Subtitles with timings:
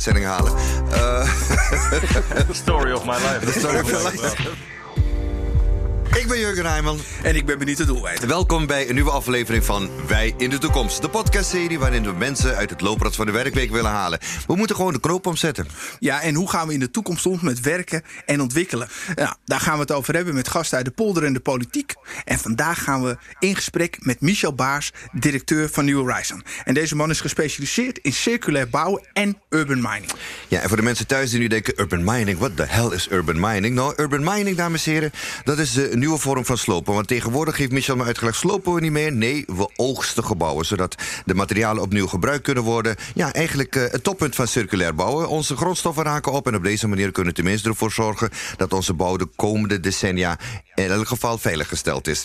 [0.00, 0.54] uitzending halen.
[0.90, 1.24] Uh...
[2.52, 3.44] story of my life.
[3.44, 4.79] The story of my life.
[6.20, 6.98] Ik ben Jurgen Rijman.
[7.22, 8.26] En ik ben de doelwijd.
[8.26, 11.02] Welkom bij een nieuwe aflevering van Wij in de Toekomst.
[11.02, 14.18] De podcastserie waarin we mensen uit het looprad van de werkweek willen halen.
[14.46, 15.66] We moeten gewoon de knoop omzetten.
[15.98, 18.88] Ja, en hoe gaan we in de toekomst om met werken en ontwikkelen?
[19.14, 21.94] Nou, daar gaan we het over hebben met gasten uit de polder en de politiek.
[22.24, 26.42] En vandaag gaan we in gesprek met Michel Baars, directeur van New Horizon.
[26.64, 30.10] En deze man is gespecialiseerd in circulair bouwen en urban mining.
[30.48, 33.10] Ja, en voor de mensen thuis die nu denken: urban mining, what the hell is
[33.10, 33.74] urban mining?
[33.74, 35.12] Nou, urban mining, dames en heren,
[35.44, 36.94] dat is de nieuwe vorm van slopen.
[36.94, 39.12] Want tegenwoordig heeft Michel me uitgelegd: slopen we niet meer.
[39.12, 40.66] Nee, we oogsten gebouwen.
[40.66, 42.96] Zodat de materialen opnieuw gebruikt kunnen worden.
[43.14, 45.28] Ja, eigenlijk uh, het toppunt van circulair bouwen.
[45.28, 46.46] Onze grondstoffen raken op.
[46.46, 50.38] En op deze manier kunnen we tenminste ervoor zorgen dat onze bouw de komende decennia
[50.74, 52.24] in elk geval veiliggesteld is.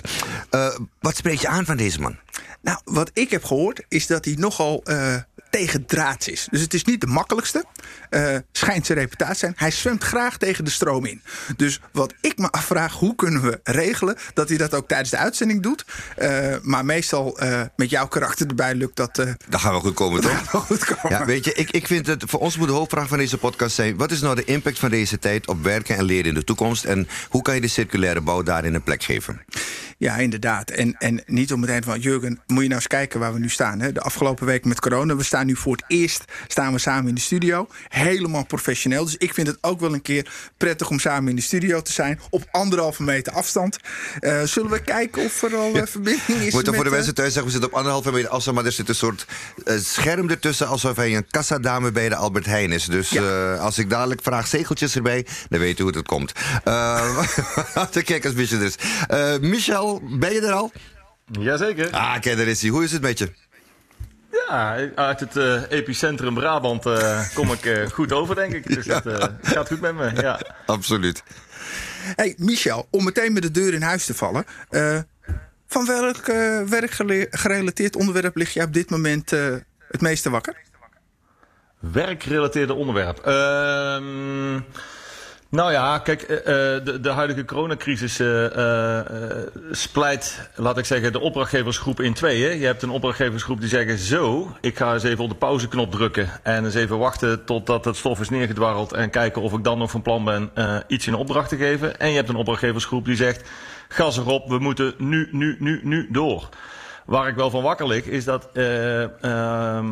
[0.52, 0.68] Uh,
[1.00, 2.16] wat spreekt je aan van deze man?
[2.62, 5.16] Nou, wat ik heb gehoord is dat hij nogal uh,
[5.50, 6.48] tegen draads is.
[6.52, 7.66] Dus het is niet de makkelijkste.
[8.10, 9.54] Uh, schijnt zijn reputatie zijn.
[9.56, 11.22] Hij zwemt graag tegen de stroom in.
[11.58, 15.18] Dus wat ik me afvraag, hoe kunnen we regelen dat hij dat ook tijdens de
[15.18, 15.86] uitzending doet?
[16.18, 17.40] Uh, maar meestal
[17.76, 19.16] met jouw karakter erbij lukt dat.
[19.50, 20.50] dat gaan we goed komen, toch?
[20.50, 21.18] goed komen.
[21.18, 23.76] Ja, weet je, ik, ik vind het voor ons moet de hoofdvraag van deze podcast
[23.76, 26.44] zijn: wat is nou de impact van deze tijd op werken en leren in de
[26.44, 26.86] toekomst?
[26.86, 29.42] En hoe kan je de circulaire bouw daarin een plek geven?
[29.98, 30.70] Ja, inderdaad.
[30.70, 33.50] En, en niet om meteen van Jurgen, moet je nou eens kijken waar we nu
[33.50, 33.80] staan.
[33.80, 33.92] Hè?
[33.92, 35.16] De afgelopen week met corona.
[35.16, 37.68] We staan nu voor het eerst staan we samen in de studio.
[37.88, 39.06] Helemaal professioneel.
[39.06, 41.92] Dus ik vind het ook wel een keer prettig om samen in de studio te
[41.92, 42.20] zijn.
[42.30, 43.78] Op anderhalve meter afstand.
[44.44, 46.54] Zullen we kijken of er al uh, verbinding is?
[46.54, 48.56] Moet voor de mensen thuis zeggen, we zitten op anderhalve meter afstand.
[48.56, 49.26] Maar er zit een soort
[49.66, 50.68] scherm ertussen.
[50.68, 52.86] Alsof hij een kassadame bij de Albert Heijn is.
[52.86, 53.56] Dus ja.
[53.56, 55.26] als ik dadelijk vraag zegeltjes erbij.
[55.50, 56.32] Dan weet u hoe het komt.
[57.92, 58.76] de kijkersmission dus.
[59.42, 60.72] Michel, ben je er al?
[61.32, 61.92] Jazeker.
[61.92, 62.72] Ah, kijk, daar is hij.
[62.72, 63.32] Hoe is het met je?
[64.32, 68.68] Ja, uit het uh, epicentrum Brabant uh, kom ik uh, goed over, denk ik.
[68.76, 69.02] Dus ja.
[69.04, 70.40] het gaat goed met me, ja.
[70.66, 71.24] Absoluut.
[72.16, 74.46] Hey, Michel, om meteen met de deur in huis te vallen.
[75.68, 76.26] van welk
[76.70, 79.30] werkgerelateerd onderwerp lig je op dit moment
[79.90, 80.56] het meeste wakker?
[81.80, 83.20] Werkgerelateerde onderwerp?
[83.20, 84.60] Ehm...
[85.50, 88.48] Nou ja, kijk, uh, de, de, huidige coronacrisis uh,
[89.72, 92.60] splijt, laat ik zeggen, de opdrachtgeversgroep in tweeën.
[92.60, 96.30] Je hebt een opdrachtgeversgroep die zeggen, zo, ik ga eens even op de pauzeknop drukken
[96.44, 99.92] en eens even wachten totdat het stof is neergedwarreld en kijken of ik dan nog
[99.92, 100.52] van plan ben
[100.88, 102.00] iets in opdracht te geven.
[102.00, 103.50] En je hebt een opdrachtgeversgroep die zegt,
[103.88, 106.50] gas erop, we moeten nu, nu, nu, nu door.
[107.06, 109.88] Waar ik wel van wakker lig, is dat ehm,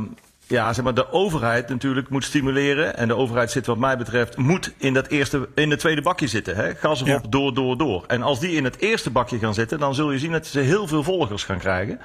[0.48, 2.98] ja, zeg maar, de overheid natuurlijk moet stimuleren.
[2.98, 6.28] En de overheid zit wat mij betreft, moet in dat eerste, in het tweede bakje
[6.28, 6.56] zitten.
[6.56, 6.76] Hè?
[6.76, 7.30] Gas erop, ja.
[7.30, 8.04] door, door, door.
[8.08, 10.60] En als die in het eerste bakje gaan zitten, dan zul je zien dat ze
[10.60, 12.00] heel veel volgers gaan krijgen.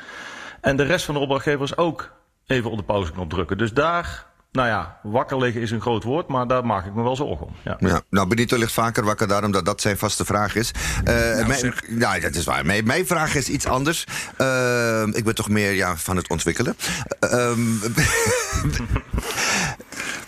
[0.61, 2.13] En de rest van de opdrachtgevers ook
[2.47, 3.59] even op de pauzeknop drukken.
[3.59, 7.03] Dus daar nou ja, wakker liggen is een groot woord, maar daar maak ik me
[7.03, 7.55] wel zorgen om.
[7.65, 7.77] Ja.
[7.79, 10.71] ja nou, Benito ligt vaker wakker, daarom dat dat zijn vaste vraag is.
[11.05, 12.67] Uh, nou, mijn, ja, dat is waar.
[12.67, 14.07] Mijn, mijn vraag is iets anders.
[14.39, 16.77] Uh, ik ben toch meer ja, van het ontwikkelen.
[17.21, 17.53] Uh,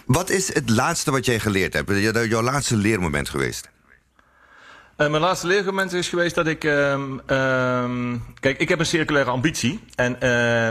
[0.07, 1.91] wat is het laatste wat jij geleerd hebt?
[2.29, 3.69] Jouw laatste leermoment geweest?
[5.01, 6.65] Uh, mijn laatste leermoment is geweest dat ik.
[6.65, 7.01] Uh,
[8.41, 9.81] kijk, ik heb een circulaire ambitie.
[9.95, 10.21] En uh,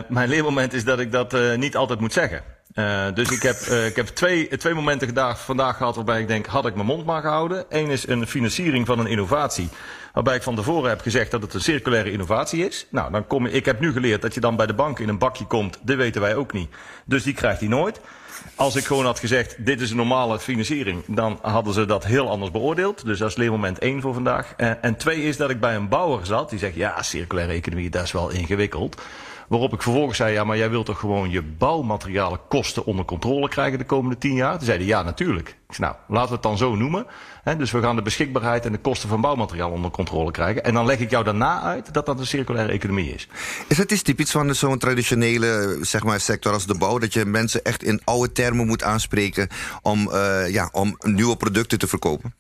[0.09, 2.43] mijn leermoment is dat ik dat uh, niet altijd moet zeggen.
[2.79, 6.27] Uh, dus ik heb, uh, ik heb twee, twee momenten vandaag, vandaag gehad waarbij ik
[6.27, 7.65] denk, had ik mijn mond maar gehouden.
[7.69, 9.69] Eén is een financiering van een innovatie.
[10.13, 12.87] Waarbij ik van tevoren heb gezegd dat het een circulaire innovatie is.
[12.89, 15.17] Nou, dan kom ik heb nu geleerd dat je dan bij de bank in een
[15.17, 15.79] bakje komt.
[15.81, 16.69] Dat weten wij ook niet.
[17.05, 17.99] Dus die krijgt hij nooit.
[18.55, 22.29] Als ik gewoon had gezegd, dit is een normale financiering, dan hadden ze dat heel
[22.29, 23.05] anders beoordeeld.
[23.05, 24.53] Dus dat is leermoment één voor vandaag.
[24.57, 27.89] Uh, en twee is dat ik bij een bouwer zat, die zegt, ja, circulaire economie,
[27.89, 29.01] dat is wel ingewikkeld.
[29.49, 33.77] Waarop ik vervolgens zei, ja, maar jij wilt toch gewoon je bouwmaterialenkosten onder controle krijgen
[33.77, 34.57] de komende tien jaar?
[34.57, 35.47] Toen zeiden ja, natuurlijk.
[35.49, 37.05] Ik zei, nou, laten we het dan zo noemen.
[37.57, 40.63] Dus we gaan de beschikbaarheid en de kosten van bouwmateriaal onder controle krijgen.
[40.63, 43.27] En dan leg ik jou daarna uit dat dat een circulaire economie is.
[43.67, 46.97] Is het is typisch van zo'n traditionele zeg maar, sector als de bouw...
[46.97, 49.47] dat je mensen echt in oude termen moet aanspreken
[49.81, 52.33] om, uh, ja, om nieuwe producten te verkopen?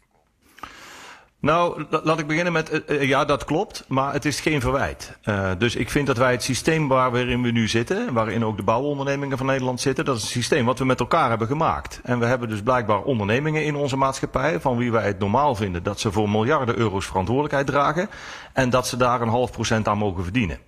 [1.41, 5.17] Nou, laat ik beginnen met, uh, ja, dat klopt, maar het is geen verwijt.
[5.23, 8.63] Uh, dus ik vind dat wij het systeem waarin we nu zitten, waarin ook de
[8.63, 11.99] bouwondernemingen van Nederland zitten, dat is een systeem wat we met elkaar hebben gemaakt.
[12.03, 15.83] En we hebben dus blijkbaar ondernemingen in onze maatschappij, van wie wij het normaal vinden
[15.83, 18.09] dat ze voor miljarden euro's verantwoordelijkheid dragen
[18.53, 20.59] en dat ze daar een half procent aan mogen verdienen.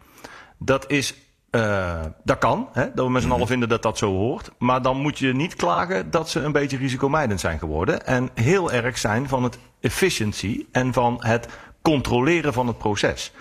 [0.58, 1.14] Dat is
[1.52, 4.52] uh, dat kan, hè, dat we met z'n allen vinden dat dat zo hoort.
[4.58, 8.06] Maar dan moet je niet klagen dat ze een beetje risicomijdend zijn geworden.
[8.06, 11.48] En heel erg zijn van het efficiency en van het
[11.82, 13.34] controleren van het proces.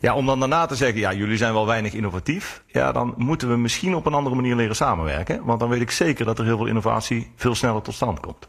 [0.00, 2.62] Ja, om dan daarna te zeggen, ja, jullie zijn wel weinig innovatief.
[2.66, 5.44] Ja, dan moeten we misschien op een andere manier leren samenwerken.
[5.44, 8.48] Want dan weet ik zeker dat er heel veel innovatie veel sneller tot stand komt.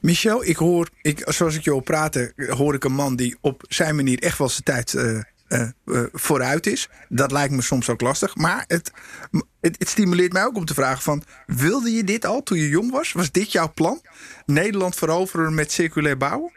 [0.00, 3.62] Michel, ik hoor, ik, zoals ik je hoor praten, hoor ik een man die op
[3.68, 6.88] zijn manier echt wel zijn tijd uh, uh, uh, vooruit is.
[7.08, 8.36] Dat lijkt me soms ook lastig.
[8.36, 8.92] Maar het,
[9.60, 11.22] het, stimuleert mij ook om te vragen van...
[11.46, 13.12] wilde je dit al toen je jong was?
[13.12, 14.00] Was dit jouw plan?
[14.46, 16.52] Nederland veroveren met circulair bouwen?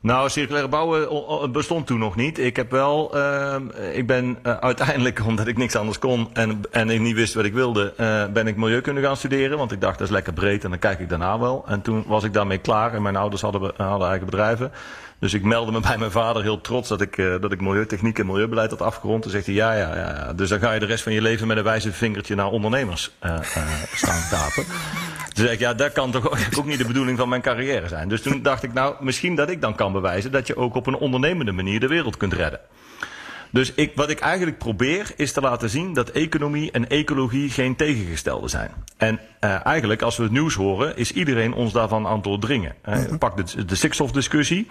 [0.00, 2.38] Nou, circulaire bouwen bestond toen nog niet.
[2.38, 3.56] Ik heb wel, uh,
[3.92, 7.44] ik ben uh, uiteindelijk, omdat ik niks anders kon en, en ik niet wist wat
[7.44, 7.94] ik wilde,
[8.32, 9.58] ben ik milieukunde gaan studeren.
[9.58, 11.64] Want ik dacht, dat is lekker breed en dan kijk ik daarna wel.
[11.66, 14.72] En toen was ik daarmee klaar en mijn ouders hadden, hadden eigen bedrijven.
[15.18, 18.18] Dus ik meldde me bij mijn vader heel trots dat ik, uh, dat ik milieutechniek
[18.18, 19.22] en milieubeleid had afgerond.
[19.22, 20.32] Toen zegt hij, ja, ja, ja.
[20.32, 23.10] Dus dan ga je de rest van je leven met een wijze vingertje naar ondernemers
[23.24, 23.38] uh, uh,
[23.94, 24.64] staan tapen.
[24.64, 27.88] Toen zei ik, ja, dat kan toch ook, ook niet de bedoeling van mijn carrière
[27.88, 28.08] zijn.
[28.08, 30.86] Dus toen dacht ik, nou, misschien dat ik dan kan bewijzen dat je ook op
[30.86, 32.60] een ondernemende manier de wereld kunt redden.
[33.50, 37.76] Dus ik, wat ik eigenlijk probeer is te laten zien dat economie en ecologie geen
[37.76, 38.70] tegengestelde zijn.
[38.96, 42.74] En uh, eigenlijk, als we het nieuws horen, is iedereen ons daarvan aan het doordringen.
[42.88, 44.66] Uh, pak de, de stikstofdiscussie.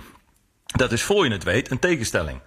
[0.66, 2.40] Dat is voor je het weet een tegenstelling.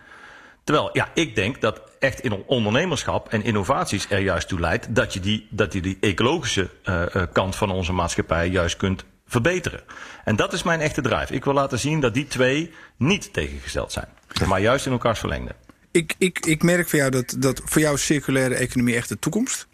[0.65, 5.13] Terwijl, ja, ik denk dat echt in ondernemerschap en innovaties er juist toe leidt dat
[5.13, 9.81] je die, dat je die ecologische uh, uh, kant van onze maatschappij juist kunt verbeteren.
[10.25, 11.35] En dat is mijn echte drive.
[11.35, 14.09] Ik wil laten zien dat die twee niet tegengesteld zijn,
[14.47, 15.55] maar juist in elkaars verlengde.
[15.91, 19.67] Ik, ik, ik merk voor jou dat, dat voor jou circulaire economie echt de toekomst.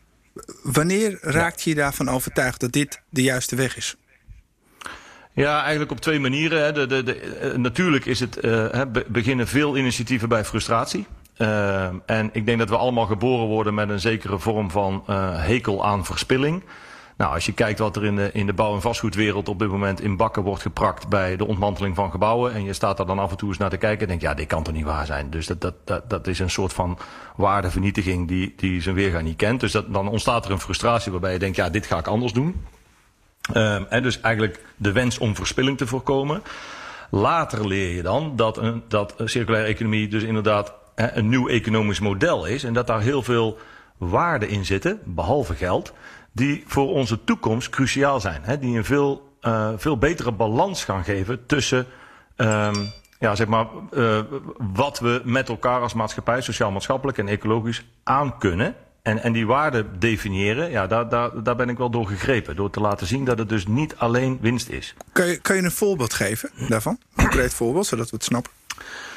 [0.62, 3.96] Wanneer raakt je daarvan overtuigd dat dit de juiste weg is?
[5.35, 6.65] Ja, eigenlijk op twee manieren.
[6.65, 6.73] Hè.
[6.73, 11.07] De, de, de, uh, natuurlijk is het, uh, beginnen veel initiatieven bij frustratie.
[11.39, 15.03] Uh, en ik denk dat we allemaal geboren worden met een zekere vorm van
[15.37, 16.63] hekel aan verspilling.
[17.17, 19.69] Nou, als je kijkt wat er in de, in de bouw- en vastgoedwereld op dit
[19.69, 22.53] moment in bakken wordt geprakt bij de ontmanteling van gebouwen.
[22.53, 24.35] En je staat daar dan af en toe eens naar te kijken en denk ja,
[24.35, 25.31] dit kan toch niet waar zijn.
[25.31, 26.99] Dus dat, dat, dat, is een soort van
[27.37, 29.61] waardevernietiging die, die zijn weerga niet kent.
[29.61, 32.65] Dus dan ontstaat er een frustratie waarbij je denkt, ja, dit ga ik anders doen.
[33.88, 36.43] En dus eigenlijk de wens om verspilling te voorkomen.
[37.11, 42.46] Later leer je dan dat, een, dat circulaire economie dus inderdaad een nieuw economisch model
[42.46, 42.64] is.
[42.64, 43.58] En dat daar heel veel
[43.96, 45.93] waarden in zitten, behalve geld,
[46.32, 48.41] die voor onze toekomst cruciaal zijn.
[48.43, 51.87] Hè, die een veel, uh, veel betere balans gaan geven tussen
[52.37, 54.20] um, ja, zeg maar, uh,
[54.58, 58.75] wat we met elkaar als maatschappij, sociaal-maatschappelijk en ecologisch aan kunnen.
[59.05, 62.56] En, en die waarden definiëren, ja, daar, daar, daar ben ik wel door gegrepen.
[62.56, 64.95] Door te laten zien dat het dus niet alleen winst is.
[65.12, 66.93] Kan je, kan je een voorbeeld geven daarvan?
[66.93, 68.53] Een concreet voorbeeld, zodat we het snappen.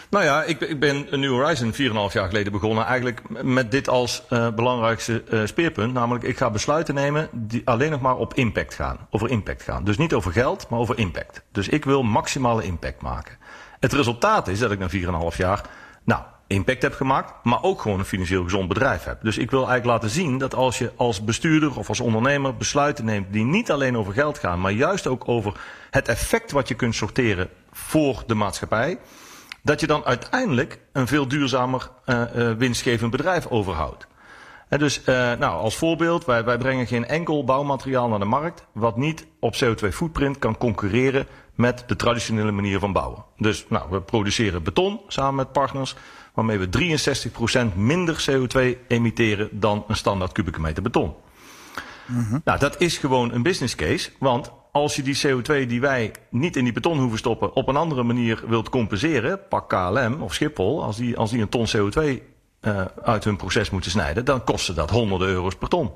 [0.09, 1.77] Nou ja, ik, ik ben een New Horizon 4,5
[2.13, 2.85] jaar geleden begonnen.
[2.85, 5.93] Eigenlijk met dit als uh, belangrijkste uh, speerpunt.
[5.93, 9.07] Namelijk, ik ga besluiten nemen die alleen nog maar op impact gaan.
[9.09, 9.83] Over impact gaan.
[9.83, 11.41] Dus niet over geld, maar over impact.
[11.51, 13.37] Dus ik wil maximale impact maken.
[13.79, 14.89] Het resultaat is dat ik na
[15.31, 15.61] 4,5 jaar,
[16.03, 19.21] nou, impact heb gemaakt, maar ook gewoon een financieel gezond bedrijf heb.
[19.21, 23.05] Dus ik wil eigenlijk laten zien dat als je als bestuurder of als ondernemer besluiten
[23.05, 25.53] neemt die niet alleen over geld gaan, maar juist ook over
[25.89, 28.99] het effect wat je kunt sorteren voor de maatschappij,
[29.61, 34.07] dat je dan uiteindelijk een veel duurzamer uh, uh, winstgevend bedrijf overhoudt.
[34.69, 38.65] En dus, uh, nou, als voorbeeld, wij, wij brengen geen enkel bouwmateriaal naar de markt
[38.71, 43.25] wat niet op CO2 footprint kan concurreren met de traditionele manier van bouwen.
[43.37, 45.95] Dus, nou, we produceren beton samen met partners
[46.37, 46.69] waarmee we
[47.73, 51.13] 63% minder CO2 emitteren dan een standaard kubieke meter beton.
[52.05, 52.41] Mm -hmm.
[52.43, 56.55] Nou, dat is gewoon een business case, want als je die CO2 die wij niet
[56.55, 60.83] in die beton hoeven stoppen op een andere manier wilt compenseren, pak KLM of Schiphol,
[60.83, 62.01] als die, als die een ton CO2
[62.61, 65.91] uh, uit hun proces moeten snijden, dan kost dat honderden euro's per ton.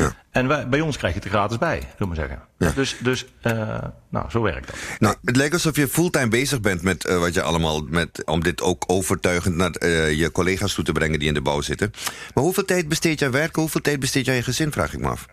[0.00, 0.14] Ja.
[0.30, 2.40] En wij, bij ons krijg je het er gratis bij, zullen maar zeggen.
[2.58, 2.72] Ja.
[2.74, 4.76] Dus, dus uh, nou, zo werkt dat.
[4.98, 7.80] Nou, het lijkt alsof je fulltime bezig bent met uh, wat je allemaal...
[7.80, 11.42] Met, om dit ook overtuigend naar uh, je collega's toe te brengen die in de
[11.42, 11.92] bouw zitten.
[12.34, 13.62] Maar hoeveel tijd besteed aan werken?
[13.62, 15.26] Hoeveel tijd besteed aan je gezin, vraag ik me af.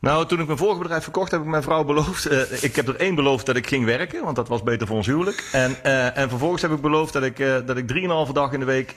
[0.00, 2.30] Nou, toen ik mijn vorige bedrijf verkocht, heb ik mijn vrouw beloofd.
[2.30, 4.96] Uh, ik heb er één beloofd dat ik ging werken, want dat was beter voor
[4.96, 5.48] ons huwelijk.
[5.52, 8.60] En, uh, en vervolgens heb ik beloofd dat ik, uh, dat ik drieënhalve dag in
[8.60, 8.94] de week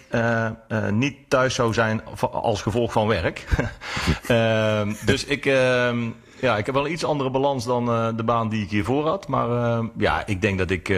[0.91, 2.01] niet thuis zou zijn
[2.31, 3.45] als gevolg van werk.
[4.27, 8.49] Ehm, dus ik, ehm, ja, ik heb wel een iets andere balans dan de baan
[8.49, 9.27] die ik hiervoor had.
[9.27, 10.93] Maar ehm, ja, ik denk dat ik,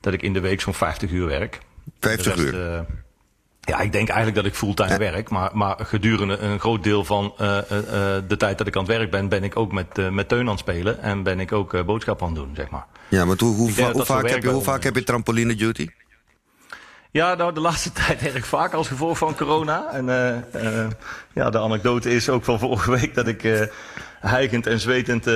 [0.00, 1.60] dat ik in de week zo'n 50 uur werk.
[2.00, 2.84] 50 rest, uur?
[3.64, 5.30] Ja, ik denk eigenlijk dat ik fulltime werk.
[5.30, 7.58] Maar, maar gedurende een groot deel van uh, uh,
[8.28, 10.40] de tijd dat ik aan het werk ben, ben ik ook met, uh, met Teun
[10.40, 11.02] aan het spelen.
[11.02, 12.86] En ben ik ook boodschappen aan het doen, zeg maar.
[13.08, 15.88] Ja, maar hoe, hoe, hoe vaak, heb je, hoe vaak heb je trampoline duty?
[17.10, 19.92] Ja, nou, de laatste tijd erg vaak als gevolg van corona.
[19.92, 20.06] En
[21.32, 23.70] ja, de anekdote is ook van vorige week dat ik
[24.22, 25.26] hijgend en zwetend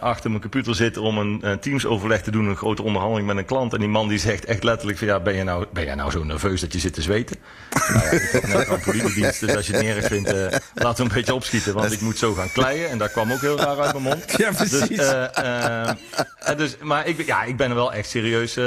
[0.00, 3.72] achter mijn computer zit om een teamsoverleg te doen, een grote onderhandeling met een klant.
[3.72, 6.10] En die man die zegt echt letterlijk van ja, ben je nou, ben jij nou
[6.10, 7.36] zo nerveus dat je zit te zweten?
[7.92, 10.28] nou ja, ik net een politiedienst, dus als je het erg vindt,
[10.74, 12.90] laten we een beetje opschieten, want ik moet zo gaan kleien.
[12.90, 14.24] En dat kwam ook heel raar uit mijn mond.
[14.36, 14.88] Ja, precies.
[14.88, 18.58] Dus, dus, maar ik, ja, ik ben er wel echt serieus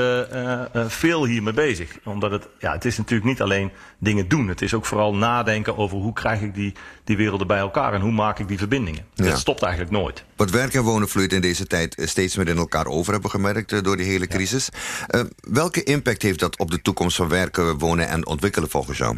[0.88, 1.89] veel hiermee bezig.
[2.03, 3.72] Omdat het, ja, het is natuurlijk niet alleen
[4.03, 4.48] dingen doen.
[4.48, 8.01] Het is ook vooral nadenken over hoe krijg ik die, die werelden bij elkaar en
[8.01, 9.05] hoe maak ik die verbindingen.
[9.13, 9.25] Ja.
[9.25, 10.24] Dat stopt eigenlijk nooit.
[10.36, 13.38] Wat werk en wonen vloeit in deze tijd steeds meer in elkaar over, hebben we
[13.38, 14.69] gemerkt eh, door die hele crisis.
[15.10, 19.17] Uh, welke impact heeft dat op de toekomst van werken, wonen en ontwikkelen volgens jou?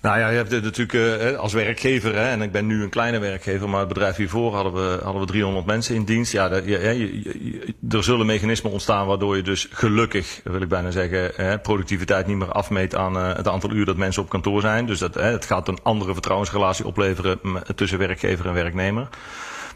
[0.00, 3.18] Nou ja, je hebt natuurlijk uh, als werkgever, hè, en ik ben nu een kleine
[3.18, 6.32] werkgever, maar het bedrijf hiervoor hadden we, hadden we 300 mensen in dienst.
[6.32, 10.90] Ja, dat, je, je, er zullen mechanismen ontstaan waardoor je dus gelukkig, wil ik bijna
[10.90, 14.60] zeggen, hè, productiviteit niet meer afmeet aan uh, het aantal uur dat mensen op kantoor
[14.60, 14.86] zijn.
[14.86, 17.40] Dus dat, hè, het gaat een andere vertrouwensrelatie opleveren
[17.74, 19.08] tussen werkgever en werknemer.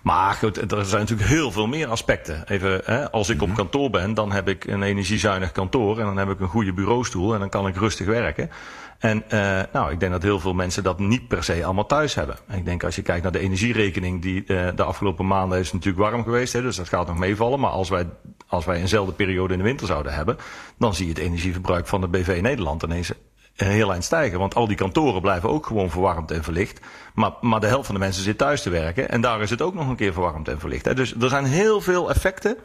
[0.05, 2.45] Maar goed, er zijn natuurlijk heel veel meer aspecten.
[2.49, 3.57] Even, hè, als ik op mhm.
[3.57, 7.35] kantoor ben, dan heb ik een energiezuinig kantoor en dan heb ik een goede bureaustoel
[7.35, 8.51] en dan kan ik rustig werken.
[8.99, 12.15] En uh, nou, ik denk dat heel veel mensen dat niet per se allemaal thuis
[12.15, 12.37] hebben.
[12.47, 15.73] En ik denk als je kijkt naar de energierekening, die uh, de afgelopen maanden is
[15.73, 17.61] natuurlijk warm geweest, hè, dus dat gaat nog meevallen.
[17.61, 18.07] Maar als wij,
[18.47, 20.37] als wij eenzelfde periode in de winter zouden hebben,
[20.79, 23.13] dan zie je het energieverbruik van de BV Nederland ineens
[23.57, 24.39] een heel eind stijgen.
[24.39, 26.81] Want al die kantoren blijven ook gewoon verwarmd en verlicht.
[27.15, 29.09] Maar, maar de helft van de mensen zit thuis te werken.
[29.09, 30.85] En daar is het ook nog een keer verwarmd en verlicht.
[30.85, 30.95] Hè.
[30.95, 32.57] Dus er zijn heel veel effecten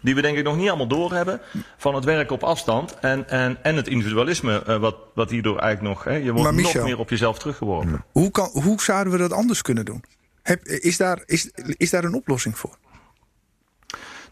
[0.00, 1.40] die we denk ik nog niet allemaal doorhebben
[1.76, 5.94] van het werk op afstand en, en, en het individualisme uh, wat, wat hierdoor eigenlijk
[5.94, 8.04] nog, hè, je wordt nog meer op jezelf teruggeworpen.
[8.12, 10.04] Hoe, kan, hoe zouden we dat anders kunnen doen?
[10.42, 12.76] Heb, is, daar, is, is daar een oplossing voor?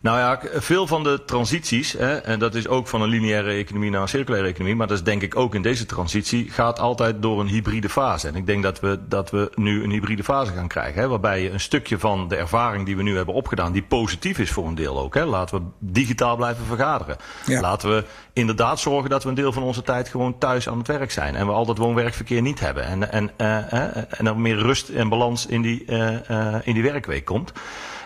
[0.02, 3.90] Nou ja, veel van de transities, hè, en dat is ook van een lineaire economie
[3.90, 7.22] naar een circulaire economie, maar dat is denk ik ook in deze transitie, gaat altijd
[7.22, 8.28] door een hybride fase.
[8.28, 11.42] En ik denk dat we, dat we nu een hybride fase gaan krijgen, hè, waarbij
[11.42, 14.66] je een stukje van de ervaring die we nu hebben opgedaan, die positief is voor
[14.66, 15.14] een deel ook.
[15.14, 15.24] Hè.
[15.24, 17.16] Laten we digitaal blijven vergaderen.
[17.46, 20.86] Laten we inderdaad zorgen dat we een deel van onze tijd gewoon thuis aan het
[20.86, 21.34] werk zijn.
[21.34, 22.84] En we al dat woon-werkverkeer niet hebben.
[22.84, 27.24] En, en, uh, en er meer rust en balans in die, uh, in die werkweek
[27.24, 27.52] komt.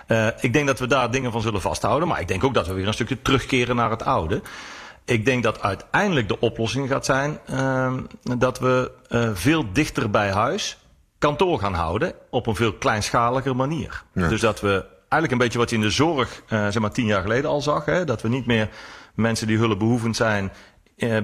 [0.08, 2.08] Uh, ik denk dat we daar dingen van zullen vasthouden.
[2.08, 4.42] Maar ik denk ook dat we weer een stukje terugkeren naar het oude.
[5.04, 7.92] Ik denk dat uiteindelijk de oplossing gaat zijn uh,
[8.38, 10.78] dat we uh, veel dichter bij huis
[11.18, 14.02] kantoor gaan houden op een veel kleinschaliger manier.
[14.12, 14.28] Ja.
[14.28, 17.22] Dus dat we eigenlijk een beetje wat je in de zorg zeg maar tien jaar
[17.22, 17.84] geleden al zag.
[17.84, 18.68] Hè, dat we niet meer
[19.14, 20.52] mensen die hulpbehoevend zijn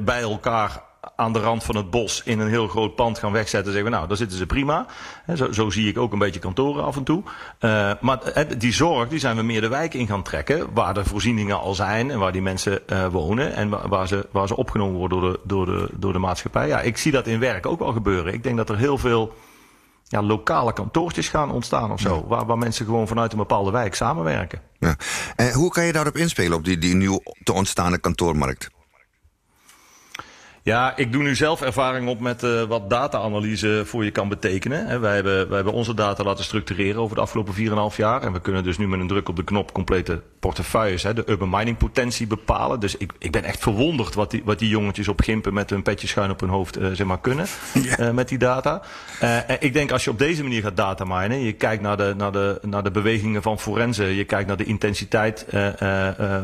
[0.01, 0.83] bij elkaar
[1.17, 3.73] aan de rand van het bos in een heel groot pand gaan wegzetten.
[3.73, 4.87] Zeggen we, nou, daar zitten ze prima.
[5.37, 7.23] Zo, zo zie ik ook een beetje kantoren af en toe.
[7.61, 8.19] Uh, maar
[8.59, 10.73] die zorg, die zijn we meer de wijk in gaan trekken.
[10.75, 13.55] Waar de voorzieningen al zijn en waar die mensen uh, wonen.
[13.55, 16.69] En waar ze, waar ze opgenomen worden door de, door, de, door de maatschappij.
[16.69, 18.35] Ja, ik zie dat in werk ook wel gebeuren.
[18.35, 19.35] Ik denk dat er heel veel
[20.09, 22.15] ja, lokale kantoortjes gaan ontstaan of zo.
[22.15, 22.27] Ja.
[22.27, 24.61] Waar, waar mensen gewoon vanuit een bepaalde wijk samenwerken.
[24.79, 24.97] Ja.
[25.37, 28.71] En hoe kan je daarop inspelen, op die, die nieuw te ontstaande kantoormarkt?
[30.65, 34.87] Ja, ik doe nu zelf ervaring op met uh, wat data-analyse voor je kan betekenen.
[34.87, 37.55] He, wij, hebben, wij hebben onze data laten structureren over de afgelopen
[37.93, 38.23] 4,5 jaar.
[38.23, 41.23] En we kunnen dus nu met een druk op de knop complete portefeuilles, he, de
[41.27, 42.81] urban mining potentie bepalen.
[42.81, 45.83] Dus ik, ik ben echt verwonderd wat die, wat die jongetjes op Gimpen met hun
[45.83, 47.47] petje schuin op hun hoofd uh, zeg maar kunnen
[47.83, 48.01] ja.
[48.01, 48.83] uh, met die data.
[49.21, 52.15] en ik denk als je op deze manier gaat data minen, je kijkt naar de,
[52.17, 55.47] naar de, naar de bewegingen van forensen, je kijkt naar de intensiteit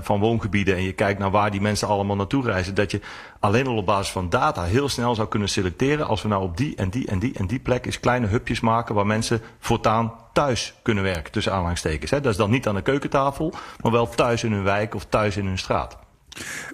[0.02, 3.00] van woongebieden en je kijkt naar waar die mensen allemaal naartoe reizen, dat je
[3.40, 6.06] alleen al op basis van data heel snel zou kunnen selecteren.
[6.06, 8.60] Als we nou op die en die en die en die plek eens kleine hubjes
[8.60, 12.10] maken waar mensen voortaan thuis kunnen werken, tussen aanhalingstekens.
[12.10, 13.52] Dat is dan niet aan de keukentafel,
[13.82, 15.98] maar wel thuis in hun wijk of thuis in hun straat.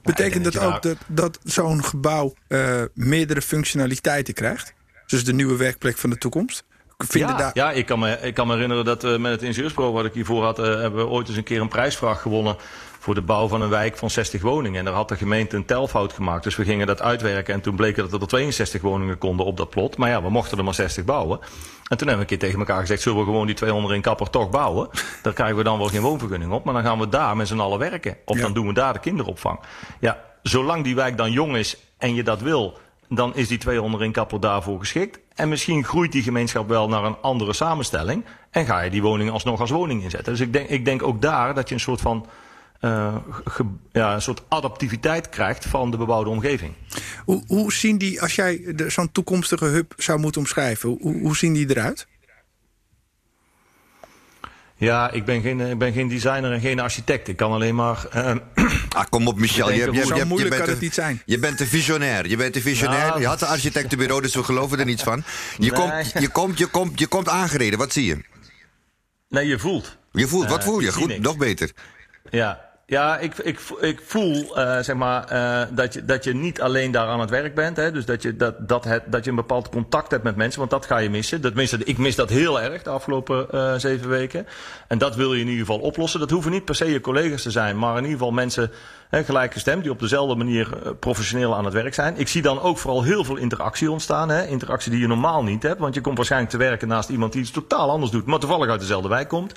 [0.02, 4.74] Betekent dat, ook dat, dat zo'n gebouw uh, meerdere functionaliteiten krijgt?
[5.06, 6.64] Dus de nieuwe werkplek van de toekomst?
[7.08, 7.50] Ja, daar...
[7.54, 10.12] ja ik, kan me, ik kan me herinneren dat uh, met het ingenieursbureau wat ik
[10.12, 12.56] hiervoor had, uh, hebben we ooit eens een keer een prijsvraag gewonnen
[13.04, 14.78] voor de bouw van een wijk van 60 woningen.
[14.78, 16.44] En daar had de gemeente een telfout gemaakt.
[16.44, 17.54] Dus we gingen dat uitwerken.
[17.54, 19.96] En toen bleek dat er 62 woningen konden op dat plot.
[19.96, 21.38] Maar ja, we mochten er maar 60 bouwen.
[21.40, 24.00] En toen hebben we een keer tegen elkaar gezegd: zullen we gewoon die 200 in
[24.00, 24.88] kapper toch bouwen?
[25.22, 26.64] Daar krijgen we dan wel geen woonvergunning op.
[26.64, 28.16] Maar dan gaan we daar met z'n allen werken.
[28.24, 28.42] Of ja.
[28.42, 29.58] dan doen we daar de kinderopvang.
[30.00, 34.02] Ja, zolang die wijk dan jong is en je dat wil, dan is die 200
[34.02, 35.18] in kapper daarvoor geschikt.
[35.34, 38.24] En misschien groeit die gemeenschap wel naar een andere samenstelling.
[38.50, 40.32] En ga je die woning alsnog als woning inzetten.
[40.32, 42.26] Dus ik denk, ik denk ook daar dat je een soort van
[42.80, 43.16] uh,
[43.92, 46.72] ja, een soort adaptiviteit krijgt van de bebouwde omgeving.
[47.24, 51.52] Hoe, hoe zien die, als jij zo'n toekomstige hub zou moeten omschrijven, hoe, hoe zien
[51.52, 52.06] die eruit?
[54.76, 57.28] Ja, ik ben, geen, ik ben geen designer en geen architect.
[57.28, 58.06] Ik kan alleen maar.
[58.16, 58.34] Uh,
[58.88, 59.70] ah, kom op, Michel.
[59.70, 61.22] Je, je, je, je, moeilijk kan het niet zijn.
[61.26, 62.28] Je bent een visionair.
[62.28, 63.20] Je bent een visionair.
[63.20, 65.24] Je had een architectenbureau, dus we geloven er niets van.
[65.58, 65.80] Je, nee.
[65.80, 67.78] komt, je, komt, je, komt, je komt aangereden.
[67.78, 68.24] Wat zie je?
[69.28, 69.96] Nee, je voelt.
[70.12, 70.92] Je voelt, wat Eh, voel je?
[70.92, 71.72] Goed, nog beter.
[72.30, 76.60] Ja, ja ik, ik, ik voel eh, zeg maar, eh, dat, je, dat je niet
[76.60, 77.76] alleen daar aan het werk bent.
[77.76, 77.92] Hè?
[77.92, 80.70] Dus dat je, dat, dat, het, dat je een bepaald contact hebt met mensen, want
[80.70, 81.40] dat ga je missen.
[81.40, 84.46] Dat, tenminste, ik mis dat heel erg de afgelopen eh, zeven weken.
[84.88, 86.20] En dat wil je in ieder geval oplossen.
[86.20, 88.70] Dat hoeven niet per se je collega's te zijn, maar in ieder geval mensen
[89.08, 90.68] hè, gelijkgestemd die op dezelfde manier
[91.00, 92.16] professioneel aan het werk zijn.
[92.16, 94.28] Ik zie dan ook vooral heel veel interactie ontstaan.
[94.28, 94.46] Hè?
[94.46, 97.40] Interactie die je normaal niet hebt, want je komt waarschijnlijk te werken naast iemand die
[97.40, 99.52] iets totaal anders doet, maar toevallig uit dezelfde wijk komt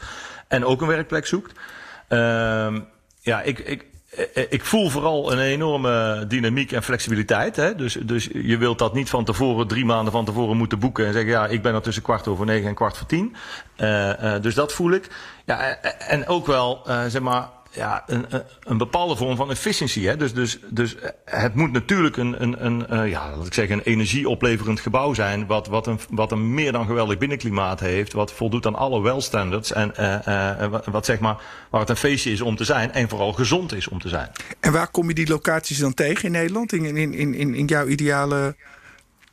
[0.47, 1.59] en ook een werkplek zoekt.
[2.07, 2.79] Ehm
[3.27, 3.85] ja, ik, ik,
[4.33, 7.55] eh, ik voel vooral een enorme dynamiek en flexibiliteit.
[7.55, 7.75] Hè?
[7.75, 11.13] Dus, dus je wilt dat niet van tevoren, drie maanden van tevoren moeten boeken en
[11.13, 13.35] zeggen: ja, ik ben er tussen kwart over negen en kwart voor tien.
[13.75, 15.09] Eh, eh, dus dat voel ik.
[15.45, 17.49] Ja, en ook wel, zeg maar.
[17.77, 18.25] Ja, een,
[18.63, 20.07] een- bepaalde vorm van efficiëntie.
[20.07, 20.17] Hè?
[20.17, 23.83] Dus, dus, dus het moet natuurlijk een, een, een, eh, ja, laat ik zeggen, een
[23.83, 25.45] energieopleverend gebouw zijn.
[25.45, 28.13] Wat, wat, een, wat een meer dan geweldig binnenklimaat heeft.
[28.13, 29.71] Wat voldoet aan alle well-standards.
[29.71, 31.37] En eh, eh, wat, zeg maar,
[31.69, 32.91] waar het een feestje is om te zijn.
[32.91, 34.29] En vooral gezond is om te zijn.
[34.59, 36.73] En waar kom je die locaties dan tegen in Nederland?
[36.73, 38.55] In, in, in, in jouw ideale.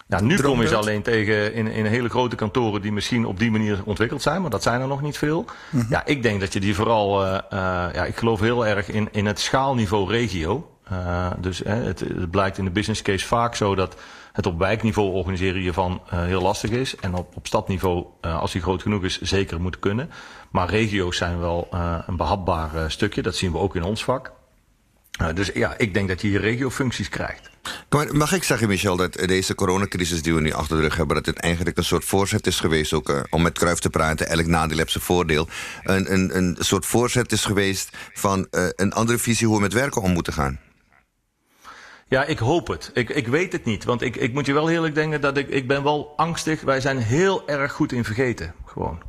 [0.06, 3.38] Ja, nu kom je ze alleen tegen in, in hele grote kantoren die misschien op
[3.38, 5.44] die manier ontwikkeld zijn, maar dat zijn er nog niet veel.
[5.88, 9.08] Ja, ik denk dat je die vooral, eh, eh, ja, ik geloof heel erg in,
[9.12, 10.70] in het schaalniveau regio.
[10.84, 13.96] Eh, dus hè, het, het blijkt in de business case vaak zo dat
[14.32, 16.96] het op wijkniveau organiseren hiervan heel lastig is.
[16.96, 20.10] En op, op stadniveau, als die groot genoeg is, zeker moet kunnen.
[20.50, 21.68] Maar regio's zijn wel
[22.06, 23.22] een behapbaar eh, stukje.
[23.22, 24.32] Dat zien we ook in ons vak.
[25.18, 27.50] Eh, dus ja, ik denk dat je hier regiofuncties krijgt.
[27.88, 31.16] Maar mag ik zeggen, Michel, dat deze coronacrisis die we nu achter de rug hebben...
[31.16, 34.28] dat het eigenlijk een soort voorzet is geweest, ook eh, om met Kruif te praten...
[34.28, 35.48] elk nadeel heeft zijn voordeel.
[35.82, 39.72] Een, een, een soort voorzet is geweest van eh, een andere visie hoe we met
[39.72, 40.60] werken om moeten gaan.
[42.08, 42.90] Ja, ik hoop het.
[42.94, 43.84] Ik, ik weet het niet.
[43.84, 46.60] Want ik, ik moet je wel eerlijk denken dat ik, ik ben wel angstig.
[46.60, 48.54] Wij zijn heel erg goed in vergeten.
[48.64, 49.02] Gewoon.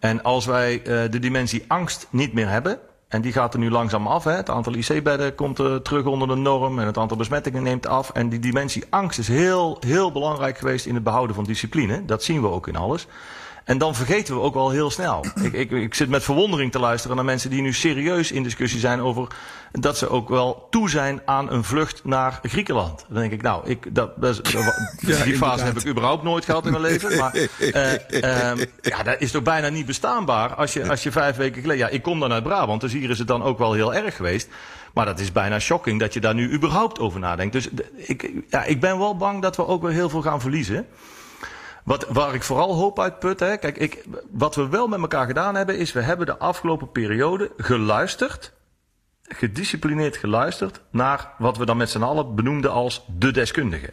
[0.00, 2.80] En als wij de dimensie angst niet meer hebben.
[3.08, 4.24] En die gaat er nu langzaam af.
[4.24, 4.32] Hè.
[4.32, 6.78] Het aantal IC-bedden komt terug onder de norm.
[6.78, 8.10] En het aantal besmettingen neemt af.
[8.10, 12.04] En die dimensie angst is heel, heel belangrijk geweest in het behouden van discipline.
[12.04, 13.06] Dat zien we ook in alles.
[13.66, 15.24] En dan vergeten we ook wel heel snel.
[15.42, 18.80] Ik, ik, ik zit met verwondering te luisteren naar mensen die nu serieus in discussie
[18.80, 19.28] zijn over
[19.72, 23.04] dat ze ook wel toe zijn aan een vlucht naar Griekenland.
[23.08, 25.60] Dan denk ik, nou, ik, dat, dat die fase inderdaad.
[25.60, 27.16] heb ik überhaupt nooit gehad in mijn leven.
[27.16, 31.60] Maar ehm, ja, dat is toch bijna niet bestaanbaar als je, als je vijf weken
[31.60, 31.86] geleden.
[31.86, 34.16] Ja, ik kom dan uit Brabant, dus hier is het dan ook wel heel erg
[34.16, 34.48] geweest.
[34.94, 37.52] Maar dat is bijna shocking dat je daar nu überhaupt over nadenkt.
[37.52, 40.86] Dus ik, ja, ik ben wel bang dat we ook weer heel veel gaan verliezen.
[41.86, 45.26] Wat, waar ik vooral hoop uit put, hè, kijk, ik, wat we wel met elkaar
[45.26, 48.52] gedaan hebben, is we hebben de afgelopen periode geluisterd,
[49.22, 53.92] gedisciplineerd geluisterd, naar wat we dan met z'n allen benoemden als de deskundige.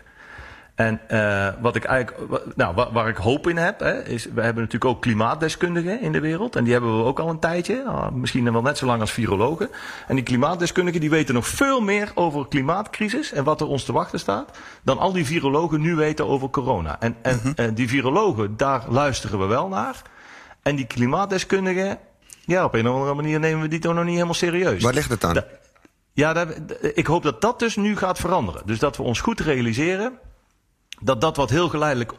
[0.76, 4.42] En uh, wat ik eigenlijk, nou, waar, waar ik hoop in heb, hè, is we
[4.42, 6.56] hebben natuurlijk ook klimaatdeskundigen in de wereld.
[6.56, 9.12] En die hebben we ook al een tijdje, ah, misschien wel net zo lang als
[9.12, 9.70] virologen.
[10.08, 13.94] En die klimaatdeskundigen die weten nog veel meer over klimaatcrisis en wat er ons te
[13.94, 17.00] wachten staat, dan al die virologen nu weten over corona.
[17.00, 20.02] En, en eh, die virologen, daar luisteren we wel naar.
[20.62, 21.98] En die klimaatdeskundigen,
[22.46, 24.84] ja, op een of andere manier nemen we die toch nog niet helemaal serieus.
[24.84, 25.34] Waar ligt het aan?
[25.34, 25.46] Da-
[26.14, 26.54] Ja, daar-
[26.94, 28.62] ik hoop dat dat dus nu gaat veranderen.
[28.66, 30.14] Dus dat we ons goed realiseren
[31.04, 32.12] dat dat wat heel geleidelijk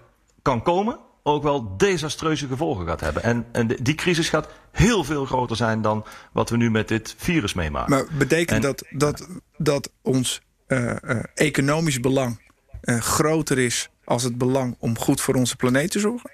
[0.43, 3.23] kan komen, ook wel desastreuze gevolgen gaat hebben.
[3.23, 7.15] En, en die crisis gaat heel veel groter zijn dan wat we nu met dit
[7.19, 7.91] virus meemaken.
[7.91, 12.41] Maar betekent En- dat, dat, dat ons eh, eh, economisch belang
[12.81, 16.31] eh, groter is als het belang om goed voor onze planeet te zorgen?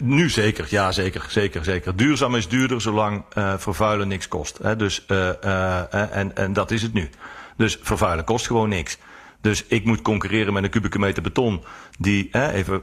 [0.00, 1.96] Nu zeker, ja zeker, zeker, zeker.
[1.96, 3.24] Duurzaam is duurder zolang
[3.58, 4.58] vervuilen niks kost.
[4.58, 4.76] Hè?
[4.76, 7.10] Dus, en, en dat is het nu.
[7.56, 8.98] Dus vervuilen kost gewoon niks.
[9.44, 11.64] Dus ik moet concurreren met een kubieke meter beton.
[11.98, 12.82] Die, hè, even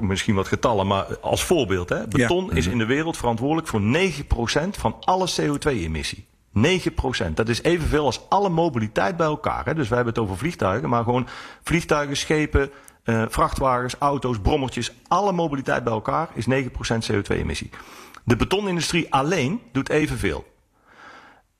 [0.00, 1.88] misschien wat getallen, maar als voorbeeld.
[1.88, 6.26] Hè, beton is in de wereld verantwoordelijk voor 9% van alle CO2-emissie.
[6.52, 7.34] 9%.
[7.34, 9.64] Dat is evenveel als alle mobiliteit bij elkaar.
[9.64, 9.74] Hè.
[9.74, 11.26] Dus wij hebben het over vliegtuigen, maar gewoon
[11.62, 12.70] vliegtuigen, schepen,
[13.04, 14.92] eh, vrachtwagens, auto's, brommertjes.
[15.08, 17.70] Alle mobiliteit bij elkaar is 9% CO2-emissie.
[18.24, 20.51] De betonindustrie alleen doet evenveel.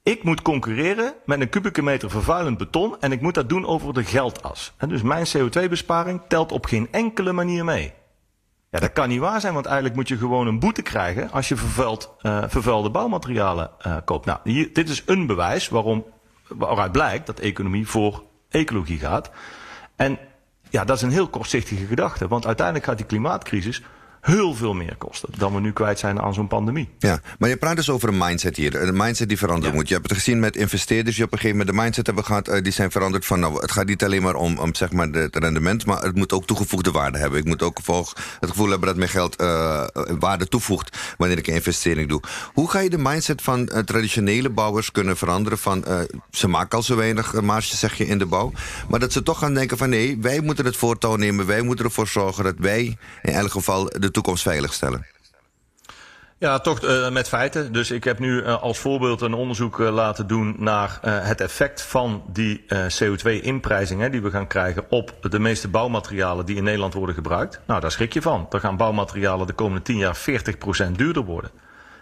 [0.05, 3.95] Ik moet concurreren met een kubieke meter vervuilend beton en ik moet dat doen over
[3.95, 4.73] de geldas.
[4.89, 7.93] Dus mijn CO2-besparing telt op geen enkele manier mee.
[8.71, 11.49] Ja, dat kan niet waar zijn, want eigenlijk moet je gewoon een boete krijgen als
[11.49, 14.27] je vervuild, eh, vervuilde bouwmaterialen eh, koopt.
[14.27, 16.05] Nou, hier, dit is een bewijs waarom,
[16.49, 19.31] waaruit blijkt dat economie voor ecologie gaat.
[19.97, 20.19] En
[20.71, 23.83] ja, dat is een heel kortzichtige gedachte, want uiteindelijk gaat die klimaatcrisis
[24.23, 26.89] heel veel meer kosten dan we nu kwijt zijn aan zo'n pandemie.
[26.99, 28.83] Ja, maar je praat dus over een mindset hier.
[28.83, 29.89] Een mindset die veranderen moet.
[29.89, 32.49] Je hebt het gezien met investeerders die op een gegeven moment de mindset hebben gehad.
[32.49, 35.09] Uh, die zijn veranderd van, nou, het gaat niet alleen maar om, om zeg maar
[35.09, 37.39] het rendement, maar het moet ook toegevoegde waarde hebben.
[37.39, 39.87] Ik moet ook volg het gevoel hebben dat mijn geld uh,
[40.19, 42.23] waarde toevoegt wanneer ik een investering doe.
[42.53, 45.85] Hoe ga je de mindset van uh, traditionele bouwers kunnen veranderen van,
[46.31, 48.53] ze maken al zo weinig marge, zeg je, in de bouw.
[48.89, 51.47] Maar dat ze toch gaan denken van, nee, wij moeten het voortouw nemen.
[51.47, 55.07] Wij moeten ervoor zorgen dat wij in elk geval de toekomst veiligstellen.
[56.39, 57.73] Ja, toch uh, met feiten.
[57.73, 61.83] Dus ik heb nu uh, als voorbeeld een onderzoek uh, laten doen naar het effect
[61.83, 67.15] van die CO2-inprijzing die we gaan krijgen op de meeste bouwmaterialen die in Nederland worden
[67.15, 67.61] gebruikt.
[67.67, 68.47] Nou, daar schrik je van.
[68.49, 70.17] Dan gaan bouwmaterialen de komende 10 jaar
[70.89, 71.51] 40% duurder worden.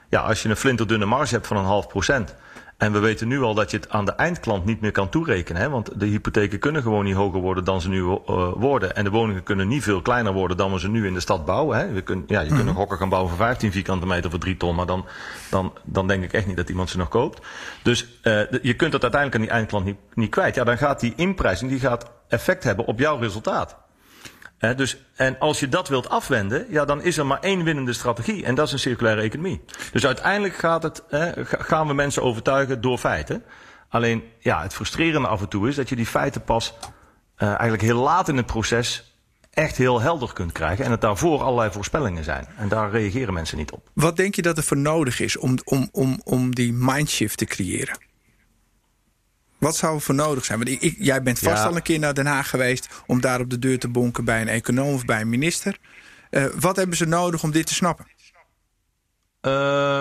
[0.08, 2.34] Ja, als je een flinterdunne marge hebt van een half procent
[2.80, 5.62] en we weten nu al dat je het aan de eindklant niet meer kan toerekenen.
[5.62, 5.68] Hè?
[5.68, 8.18] Want de hypotheken kunnen gewoon niet hoger worden dan ze nu uh,
[8.54, 8.96] worden.
[8.96, 11.44] En de woningen kunnen niet veel kleiner worden dan we ze nu in de stad
[11.44, 11.78] bouwen.
[11.78, 11.92] Hè?
[11.92, 14.56] We kun, ja, je kunt een hokken gaan bouwen voor 15 vierkante meter voor 3
[14.56, 14.74] ton.
[14.74, 15.06] Maar dan,
[15.50, 17.46] dan, dan denk ik echt niet dat iemand ze nog koopt.
[17.82, 20.54] Dus uh, je kunt het uiteindelijk aan die eindklant niet, niet kwijt.
[20.54, 23.76] Ja, dan gaat die inprijzing die gaat effect hebben op jouw resultaat.
[24.60, 28.44] Dus, en als je dat wilt afwenden, ja, dan is er maar één winnende strategie.
[28.44, 29.60] En dat is een circulaire economie.
[29.92, 33.44] Dus uiteindelijk gaat het, he, gaan we mensen overtuigen door feiten.
[33.88, 36.74] Alleen, ja, het frustrerende af en toe is dat je die feiten pas
[37.38, 39.14] uh, eigenlijk heel laat in het proces
[39.50, 40.84] echt heel helder kunt krijgen.
[40.84, 42.46] En het daarvoor allerlei voorspellingen zijn.
[42.56, 43.90] En daar reageren mensen niet op.
[43.94, 47.44] Wat denk je dat er voor nodig is om, om, om, om die mindshift te
[47.44, 47.98] creëren?
[49.60, 50.58] Wat zou er voor nodig zijn?
[50.58, 51.68] Want ik, jij bent vast ja.
[51.68, 54.40] al een keer naar Den Haag geweest om daar op de deur te bonken bij
[54.40, 55.76] een econoom of bij een minister.
[56.30, 58.06] Uh, wat hebben ze nodig om dit te snappen?
[59.46, 59.52] Uh,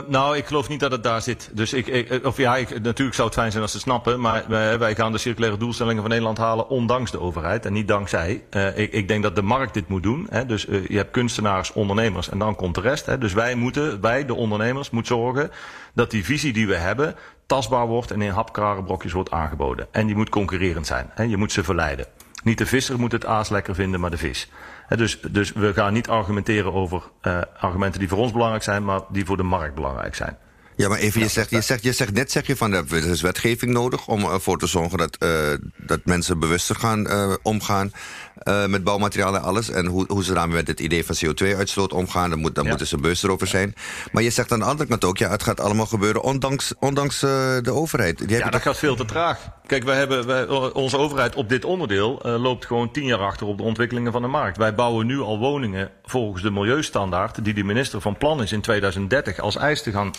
[0.07, 1.49] nou, ik geloof niet dat het daar zit.
[1.53, 4.19] Dus ik, ik of ja, ik, natuurlijk zou het fijn zijn als ze het snappen.
[4.19, 7.87] Maar wij, wij, gaan de circulaire doelstellingen van Nederland halen ondanks de overheid en niet
[7.87, 8.43] dankzij.
[8.51, 10.27] Uh, ik, ik, denk dat de markt dit moet doen.
[10.29, 10.45] Hè.
[10.45, 13.05] Dus uh, je hebt kunstenaars, ondernemers en dan komt de rest.
[13.05, 13.17] Hè.
[13.17, 15.51] Dus wij moeten, wij de ondernemers, moeten zorgen
[15.93, 17.15] dat die visie die we hebben
[17.49, 19.87] tastbaar wordt en in hapklare brokjes wordt aangeboden.
[19.91, 21.09] En die moet concurrerend zijn.
[21.13, 21.23] Hè.
[21.23, 22.05] Je moet ze verleiden.
[22.43, 24.49] Niet de visser moet het aas lekker vinden, maar de vis.
[24.87, 28.83] He, dus, dus we gaan niet argumenteren over uh, argumenten die voor ons belangrijk zijn,
[28.83, 30.37] maar die voor de markt belangrijk zijn.
[30.75, 33.21] Ja, maar even, je zegt, je zegt, je zegt net zeg je van er is
[33.21, 35.29] wetgeving nodig om ervoor te zorgen dat, uh,
[35.77, 37.91] dat mensen bewuster gaan uh, omgaan
[38.43, 39.69] uh, met bouwmaterialen en alles.
[39.69, 42.69] En hoe, hoe ze daarmee met het idee van CO2-uitstoot omgaan, daar, moet, daar ja.
[42.69, 43.75] moeten ze bewuster over zijn.
[44.11, 47.19] Maar je zegt aan de andere kant ook, ja, het gaat allemaal gebeuren ondanks, ondanks
[47.19, 48.17] de overheid.
[48.17, 48.61] Die ja, dat toch...
[48.61, 49.57] gaat veel te traag.
[49.65, 53.57] Kijk, wij hebben, wij, onze overheid op dit onderdeel loopt gewoon tien jaar achter op
[53.57, 54.57] de ontwikkelingen van de markt.
[54.57, 58.61] Wij bouwen nu al woningen volgens de milieustandaard die de minister van Plan is in
[58.61, 60.11] 2030 als eis te gaan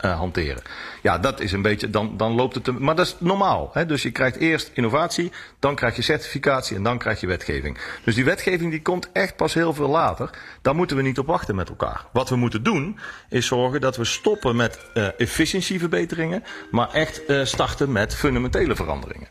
[0.00, 0.62] hanteren.
[1.02, 2.64] Ja, dat is een beetje, dan, dan loopt het.
[2.64, 3.70] Te, maar dat is normaal.
[3.72, 3.86] Hè?
[3.86, 7.45] Dus je krijgt eerst innovatie, dan krijg je certificatie en dan krijg je wetgeving.
[8.04, 10.30] Dus die wetgeving die komt echt pas heel veel later.
[10.62, 12.04] Daar moeten we niet op wachten met elkaar.
[12.12, 17.44] Wat we moeten doen, is zorgen dat we stoppen met uh, efficiëntieverbeteringen, maar echt uh,
[17.44, 19.28] starten met fundamentele veranderingen.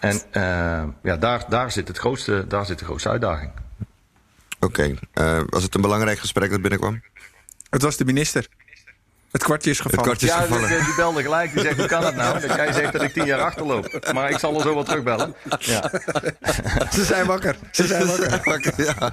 [0.00, 3.52] En uh, ja, daar, daar, zit het grootste, daar zit de grootste uitdaging.
[4.60, 5.44] Oké, okay.
[5.46, 7.02] was het een belangrijk gesprek dat binnenkwam?
[7.70, 8.46] Het was de minister.
[9.30, 10.04] Het kwartje is gevallen.
[10.04, 10.68] Kwartje is ja, gevallen.
[10.68, 11.52] Die, die, belde gelijk.
[11.52, 12.40] Die zegt, hoe kan dat nou?
[12.40, 14.10] Dat jij zegt dat ik tien jaar achterloop.
[14.12, 15.34] Maar ik zal er zo wel terugbellen.
[15.58, 15.90] Ja.
[16.94, 17.56] Ze zijn wakker.
[17.70, 18.06] Ze zijn
[18.44, 18.72] wakker.
[18.76, 19.12] ja.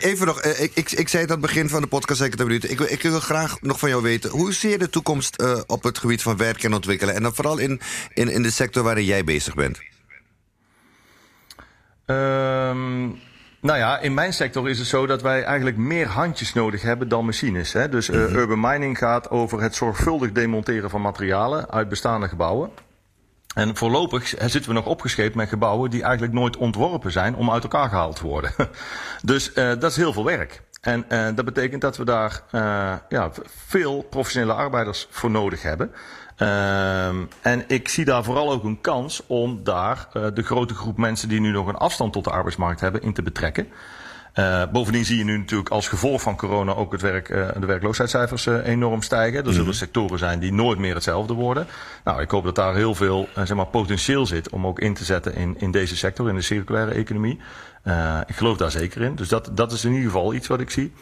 [0.00, 2.70] Even nog, ik, ik, ik zei het aan het begin van de podcast, zeker minuten.
[2.70, 5.82] Ik, ik wil graag nog van jou weten, hoe zie je de toekomst uh, op
[5.82, 7.14] het gebied van werken en ontwikkelen?
[7.14, 7.80] En dan vooral in,
[8.14, 9.80] in, in de sector waarin jij bezig bent.
[12.06, 13.18] Um,
[13.66, 17.08] nou ja, in mijn sector is het zo dat wij eigenlijk meer handjes nodig hebben
[17.08, 17.72] dan machines.
[17.72, 17.88] Hè?
[17.88, 22.70] Dus uh, urban mining gaat over het zorgvuldig demonteren van materialen uit bestaande gebouwen.
[23.54, 27.62] En voorlopig zitten we nog opgescheept met gebouwen die eigenlijk nooit ontworpen zijn om uit
[27.62, 28.50] elkaar gehaald te worden.
[29.22, 30.62] dus uh, dat is heel veel werk.
[30.80, 32.42] En uh, dat betekent dat we daar
[33.08, 33.30] ja,
[33.66, 35.92] veel professionele arbeiders voor nodig hebben.
[36.38, 40.96] Um, en ik zie daar vooral ook een kans om daar uh, de grote groep
[40.96, 43.68] mensen die nu nog een afstand tot de arbeidsmarkt hebben in te betrekken.
[44.38, 47.66] Uh, bovendien zie je nu natuurlijk als gevolg van corona ook het werk, uh, de
[47.66, 49.38] werkloosheidscijfers uh, enorm stijgen.
[49.38, 49.72] Er zullen mm -hmm.
[49.72, 51.66] sectoren zijn die nooit meer hetzelfde worden.
[52.04, 55.04] Nou, ik hoop dat daar heel veel zeg maar, potentieel zit om ook in te
[55.04, 57.40] zetten in, in deze sector, in de circulaire economie.
[58.26, 59.14] ik geloof daar zeker in.
[59.14, 60.92] Dus dat, dat is in ieder geval iets wat ik zie.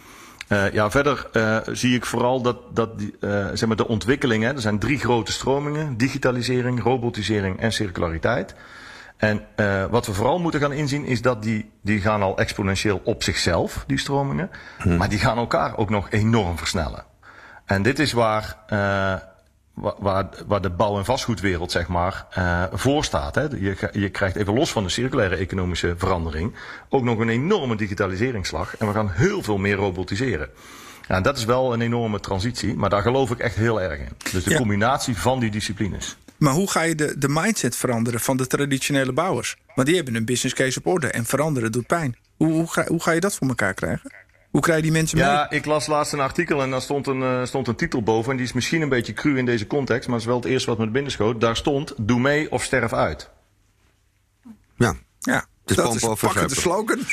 [0.48, 4.54] Uh, ja, verder uh, zie ik vooral dat, dat die, uh, zeg maar de ontwikkelingen,
[4.54, 8.54] er zijn drie grote stromingen, digitalisering, robotisering en circulariteit.
[9.16, 9.46] En
[9.90, 13.85] wat we vooral moeten gaan inzien is dat die, die gaan al exponentieel op zichzelf,
[13.87, 14.96] die stromingen, hmm.
[14.96, 17.04] maar die gaan elkaar ook nog enorm versnellen.
[17.64, 18.57] En dit is waar
[19.74, 23.34] waar, waar de bouw- en vastgoedwereld zeg maar uh, voor staat.
[23.34, 23.42] Hè.
[23.42, 26.54] Je, je krijgt even los van de circulaire economische verandering
[26.88, 28.76] ook nog een enorme digitaliseringsslag.
[28.76, 30.48] En we gaan heel veel meer robotiseren.
[31.08, 34.08] Ja, dat is wel een enorme transitie, maar daar geloof ik echt heel erg in.
[34.32, 34.56] Dus de ja.
[34.56, 36.16] combinatie van die disciplines.
[36.37, 39.56] Maar hoe ga je de, de mindset veranderen van de traditionele bouwers?
[39.74, 42.16] Want die hebben een business case op orde en veranderen doet pijn.
[42.37, 44.12] Hoe, hoe, ga, hoe ga je dat voor elkaar krijgen?
[44.54, 45.26] Hoe krijg je die mensen mee?
[45.26, 48.30] Ja, ik las laatst een artikel en daar stond een, uh, stond een titel boven.
[48.30, 50.50] En die is misschien een beetje cru in deze context, maar het is wel het
[50.50, 51.40] eerste wat me binnen schoot.
[51.40, 53.30] Daar stond: Doe mee of sterf uit.
[54.76, 54.94] Ja.
[55.20, 55.46] Ja.
[55.64, 56.98] Dus dat is pakken de slogan.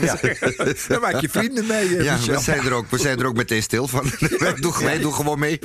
[0.00, 0.16] ja.
[0.88, 1.88] Daar maak je vrienden mee.
[1.88, 4.04] Uh, ja, we zijn, er ook, we zijn er ook meteen stil van.
[4.60, 5.58] doe, mee, doe gewoon mee.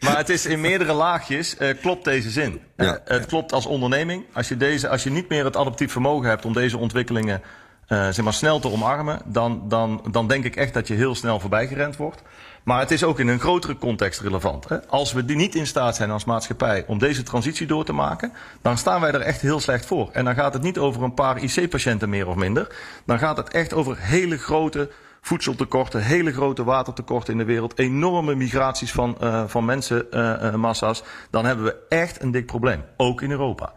[0.00, 2.60] maar het is in meerdere laagjes, uh, klopt deze zin.
[2.76, 2.84] Ja.
[2.84, 4.24] Uh, het klopt als onderneming.
[4.32, 7.42] Als je, deze, als je niet meer het adaptief vermogen hebt om deze ontwikkelingen
[7.88, 11.14] uh, zeg maar snel te omarmen, dan, dan, dan denk ik echt dat je heel
[11.14, 12.22] snel voorbijgerend wordt.
[12.64, 14.68] Maar het is ook in een grotere context relevant.
[14.68, 14.88] Hè?
[14.88, 18.78] Als we niet in staat zijn als maatschappij om deze transitie door te maken, dan
[18.78, 20.08] staan wij er echt heel slecht voor.
[20.12, 22.76] En dan gaat het niet over een paar IC-patiënten meer of minder.
[23.06, 28.34] Dan gaat het echt over hele grote voedseltekorten, hele grote watertekorten in de wereld, enorme
[28.34, 31.02] migraties van, uh, van mensenmassa's.
[31.30, 32.84] Dan hebben we echt een dik probleem.
[32.96, 33.72] Ook in Europa.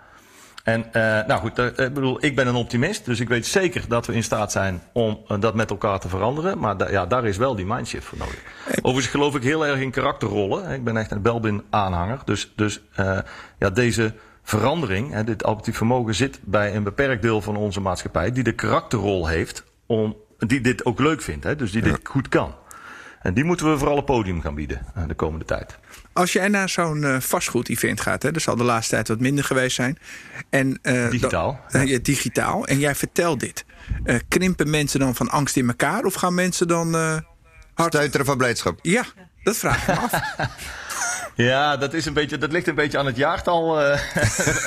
[0.67, 0.93] En uh,
[1.27, 4.13] nou goed, uh, ik bedoel, ik ben een optimist, dus ik weet zeker dat we
[4.13, 6.59] in staat zijn om uh, dat met elkaar te veranderen.
[6.59, 8.41] Maar da ja, daar is wel die mindshift voor nodig.
[8.81, 10.71] Overigens geloof ik heel erg in karakterrollen.
[10.71, 12.19] Ik ben echt een Belbin-aanhanger.
[12.25, 12.81] Dus, dus
[13.59, 18.31] ja, deze verandering, hè, dit adaptief vermogen, zit bij een beperkt deel van onze maatschappij
[18.31, 22.29] die de karakterrol heeft, om, die dit ook leuk vindt, hè, dus die dit goed
[22.29, 22.55] kan.
[23.21, 25.77] En die moeten we vooral een podium gaan bieden de komende tijd.
[26.17, 29.43] Als jij naar zo'n uh, vastgoed-event gaat, hè, dat zal de laatste tijd wat minder
[29.43, 29.97] geweest zijn.
[30.49, 31.59] En, uh, digitaal.
[31.71, 32.67] Dan, uh, ja, digitaal.
[32.67, 33.65] En jij vertelt dit.
[34.27, 36.03] krimpen mensen dan van angst in elkaar?
[36.03, 36.93] Of gaan mensen dan.
[37.73, 37.93] hard...
[37.93, 38.79] Stuiteren van blijdschap?
[38.81, 39.05] Ja,
[39.43, 40.11] dat vraag ik me af.
[41.37, 43.89] Ja, dat, is een beetje, dat ligt een beetje aan het jaartal uh,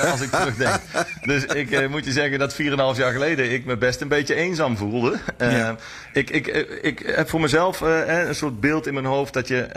[0.11, 0.81] als ik terugdenk.
[1.21, 2.57] Dus ik uh, moet je zeggen dat 4,5
[2.97, 5.17] jaar geleden ik me best een beetje eenzaam voelde.
[5.37, 5.75] Uh, ja.
[6.13, 6.47] ik, ik,
[6.81, 9.67] ik heb voor mezelf een soort beeld in mijn hoofd dat je...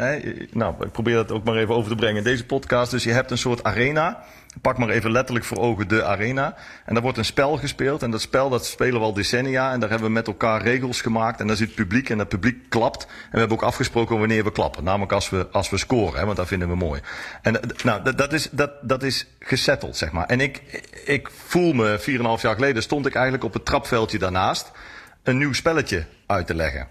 [0.52, 2.90] nou, ik probeer dat ook maar even over te brengen in deze podcast.
[2.90, 4.24] Dus je hebt een soort arena
[4.60, 6.56] pak maar even letterlijk voor ogen de arena.
[6.84, 8.02] En daar wordt een spel gespeeld.
[8.02, 9.72] En dat spel dat spelen we al decennia.
[9.72, 11.40] En daar hebben we met elkaar regels gemaakt.
[11.40, 12.10] En daar zit publiek.
[12.10, 13.02] En dat publiek klapt.
[13.04, 14.84] En we hebben ook afgesproken wanneer we klappen.
[14.84, 16.18] Namelijk als we, als we scoren.
[16.18, 17.00] Hè, want dat vinden we mooi.
[17.42, 20.26] En nou, dat, dat, is, dat, dat is gesetteld, zeg maar.
[20.26, 20.62] En ik,
[21.04, 24.70] ik voel me, 4,5 jaar geleden stond ik eigenlijk op het trapveldje daarnaast.
[25.22, 26.88] Een nieuw spelletje uit te leggen.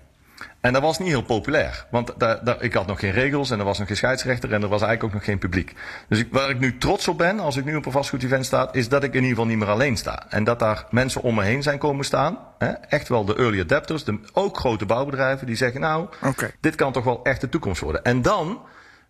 [0.64, 1.86] En dat was niet heel populair.
[1.92, 4.62] Want daar, daar, ik had nog geen regels en er was nog geen scheidsrechter en
[4.62, 5.74] er was eigenlijk ook nog geen publiek.
[6.08, 8.70] Dus ik, waar ik nu trots op ben, als ik nu op een vastgoed-event sta,
[8.72, 10.26] is dat ik in ieder geval niet meer alleen sta.
[10.30, 12.38] En dat daar mensen om me heen zijn komen staan.
[12.58, 16.52] Hè, echt wel de early adapters, de, ook grote bouwbedrijven, die zeggen nou, okay.
[16.60, 18.04] dit kan toch wel echt de toekomst worden.
[18.04, 18.62] En dan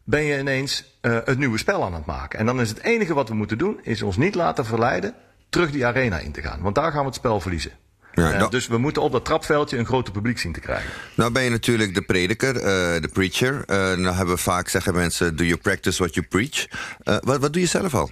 [0.04, 2.40] ben je ineens uh, het nieuwe spel aan het maken.
[2.40, 5.14] En dan is het enige wat we moeten doen, is ons niet laten verleiden
[5.50, 6.62] terug die arena in te gaan.
[6.62, 7.72] Want daar gaan we het spel verliezen.
[8.16, 10.92] Ja, nou, dus we moeten op dat trapveldje een groter publiek zien te krijgen.
[11.16, 12.62] Nou ben je natuurlijk de prediker, uh,
[13.02, 13.54] de preacher.
[13.54, 16.68] Uh, nou hebben we vaak zeggen mensen, do you practice what you preach?
[17.04, 18.12] Wat, wat doe je zelf al?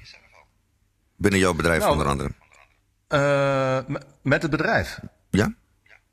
[1.16, 2.30] Binnen jouw bedrijf nou, onder andere.
[4.22, 5.00] met het bedrijf?
[5.30, 5.54] Ja?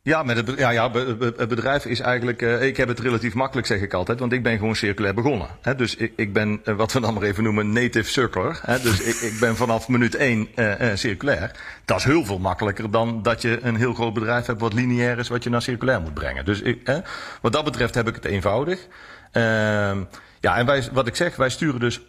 [0.08, 0.90] Ja, met het, ja, ja,
[1.36, 2.42] het bedrijf is eigenlijk.
[2.42, 5.48] Uh, ik heb het relatief makkelijk, zeg ik altijd, want ik ben gewoon circulair begonnen.
[5.62, 5.74] Hè?
[5.74, 8.60] Dus ik, ik ben uh, wat we dan maar even noemen native circular.
[8.62, 8.80] Hè?
[8.80, 11.50] Dus ik, ik ben vanaf minuut één uh, circulair.
[11.84, 15.18] Dat is heel veel makkelijker dan dat je een heel groot bedrijf hebt wat lineair
[15.18, 16.44] is, wat je naar circulair moet brengen.
[16.44, 17.02] Dus ik,
[17.40, 18.86] wat dat betreft heb ik het eenvoudig.
[19.32, 20.02] Ehm,
[20.40, 22.04] ja, en wij, wat ik zeg, wij sturen dus 100%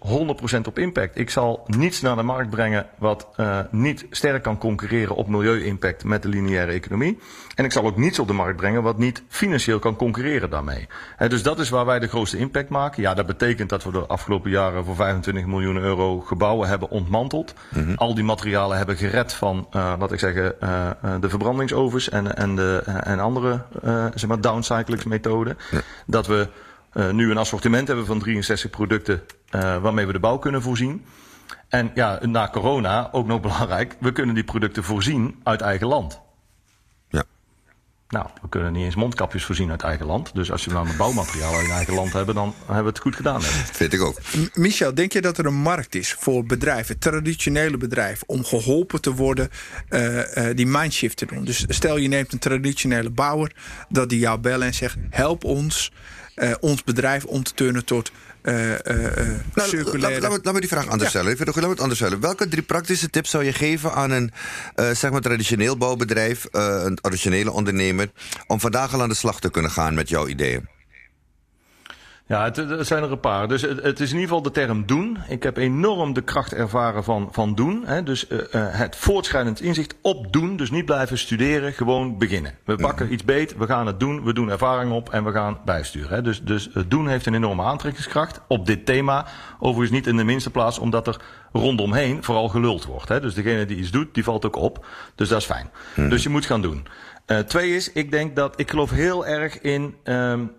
[0.65, 1.17] op impact.
[1.17, 6.03] Ik zal niets naar de markt brengen wat uh, niet sterk kan concurreren op milieu-impact
[6.03, 7.19] met de lineaire economie.
[7.55, 10.87] En ik zal ook niets op de markt brengen wat niet financieel kan concurreren daarmee.
[11.15, 13.01] He, dus dat is waar wij de grootste impact maken.
[13.01, 17.53] Ja, dat betekent dat we de afgelopen jaren voor 25 miljoen euro gebouwen hebben ontmanteld.
[17.69, 17.95] Mm -hmm.
[17.95, 20.89] Al die materialen hebben gered van, uh, laat ik zeggen, uh,
[21.19, 23.61] de verbrandingsovens en, en, de, en andere
[24.15, 25.57] zeg maar downcyclingsmethoden.
[25.71, 25.79] Ja.
[26.05, 26.47] Dat we
[26.93, 29.21] uh, nu een assortiment hebben van 63 producten
[29.55, 31.05] uh, waarmee we de bouw kunnen voorzien.
[31.67, 36.21] En ja, na corona, ook nog belangrijk, we kunnen die producten voorzien uit eigen land.
[37.09, 37.23] Ja.
[38.07, 40.35] Nou, we kunnen niet eens mondkapjes voorzien uit eigen land.
[40.35, 43.15] Dus als je nou een bouwmateriaal in eigen land hebben, dan hebben we het goed
[43.15, 43.41] gedaan.
[43.41, 43.59] Hebben.
[43.65, 44.19] Dat vind ik ook.
[44.35, 49.01] M Michel, denk je dat er een markt is voor bedrijven, traditionele bedrijven, om geholpen
[49.01, 49.49] te worden
[49.89, 51.45] uh, uh, die mindshift te doen?
[51.45, 53.55] Dus stel je neemt een traditionele bouwer,
[53.89, 55.91] dat die jou bellen en zegt: help ons.
[56.39, 58.75] Uh, ons bedrijf om te turnen tot uh, uh,
[59.53, 60.21] nou, circulaire...
[60.21, 61.09] Laten we, we die vraag anders ja.
[61.09, 61.31] stellen.
[61.31, 62.19] Ik vind het goed, het anders stellen.
[62.19, 64.31] Welke drie praktische tips zou je geven aan een
[64.75, 66.45] zeg maar traditioneel bouwbedrijf...
[66.51, 68.11] een originele ondernemer...
[68.47, 70.78] om vandaag al aan de slag te kunnen gaan met jouw ideeën?
[72.29, 73.47] Ja, het, zijn er een paar.
[73.47, 75.17] Dus het, het, is in ieder geval de term doen.
[75.27, 77.83] Ik heb enorm de kracht ervaren van, van doen.
[77.85, 78.03] Hè.
[78.03, 80.55] Dus uh, het voortschrijdend inzicht op doen.
[80.55, 82.53] Dus niet blijven studeren, gewoon beginnen.
[82.65, 83.11] We pakken mm.
[83.11, 86.09] iets beet, we gaan het doen, we doen ervaring op en we gaan bijsturen.
[86.09, 86.21] Hè.
[86.21, 89.25] Dus, dus het doen heeft een enorme aantrekkingskracht op dit thema.
[89.59, 93.09] Overigens niet in de minste plaats, omdat er rondomheen vooral geluld wordt.
[93.09, 93.19] Hè.
[93.19, 94.85] Dus degene die iets doet, die valt ook op.
[95.15, 95.69] Dus dat is fijn.
[95.95, 96.09] Mm.
[96.09, 96.87] Dus je moet gaan doen.
[97.31, 100.51] Uh, twee is, ik denk dat ik geloof heel erg in um,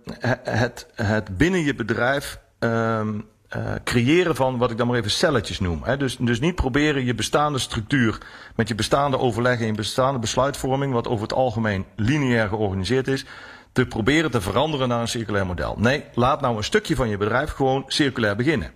[0.43, 5.61] het, het binnen je bedrijf um, uh, creëren van wat ik dan maar even celletjes
[5.61, 5.83] noem.
[5.83, 5.97] Hè.
[5.97, 8.19] Dus, dus niet proberen je bestaande structuur
[8.57, 13.25] met je bestaande overleggen en je bestaande besluitvorming, wat over het algemeen lineair georganiseerd is,
[13.73, 15.77] te proberen te veranderen naar een circulair model.
[15.79, 18.71] Nee, laat nou een stukje van je bedrijf gewoon circulair beginnen.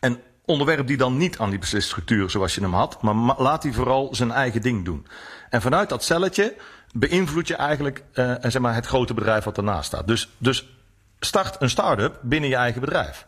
[0.00, 3.72] En onderwerp die dan niet aan die beslissstructuur zoals je hem had, maar laat die
[3.72, 5.06] vooral zijn eigen ding doen.
[5.50, 6.56] En vanuit dat celletje
[6.92, 10.06] beïnvloed je eigenlijk uh, zeg maar het grote bedrijf wat ernaast staat.
[10.06, 10.68] Dus, dus
[11.18, 13.26] start een start-up binnen je eigen bedrijf.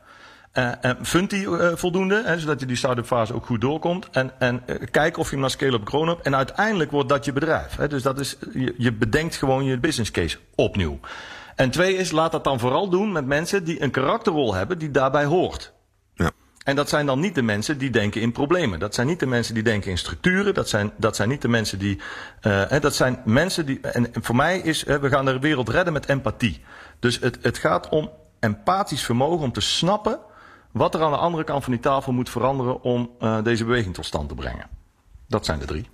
[0.55, 4.09] Uh, en fund die uh, voldoende, hè, zodat je die start-up fase ook goed doorkomt.
[4.11, 6.21] En, en kijk of je hem naar scale-up grown-up.
[6.21, 7.77] En uiteindelijk wordt dat je bedrijf.
[7.77, 7.89] Hè.
[7.89, 11.01] Dus dat is, je, je bedenkt gewoon je business case opnieuw.
[11.55, 14.91] En twee is, laat dat dan vooral doen met mensen die een karakterrol hebben die
[14.91, 15.73] daarbij hoort.
[16.69, 18.79] En dat zijn dan niet de mensen die denken in problemen.
[18.79, 20.55] Dat zijn niet de mensen die denken in structuren.
[20.55, 22.01] Dat zijn, dat zijn niet de mensen die.
[22.43, 23.81] Uh, dat zijn mensen die.
[23.81, 24.83] En voor mij is.
[24.83, 26.61] we gaan de wereld redden met empathie.
[26.99, 30.19] Dus het, het gaat om empathisch vermogen om te snappen.
[30.71, 32.83] wat er aan de andere kant van die tafel moet veranderen.
[32.83, 34.67] om uh, deze beweging tot stand te brengen.
[35.27, 35.89] Dat zijn de drie.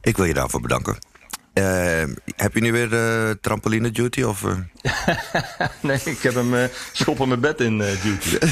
[0.00, 0.98] Ik wil je daarvoor bedanken.
[1.54, 2.02] Uh,
[2.36, 4.22] heb je nu weer uh, trampoline duty?
[4.22, 4.58] Of, uh?
[5.82, 8.38] nee, ik heb hem schoppen mijn bed in duty.